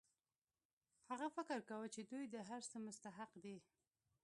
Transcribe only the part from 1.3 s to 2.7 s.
فکر کاوه چې دوی د هر